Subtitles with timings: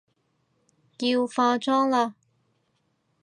[0.97, 2.15] 要化妝了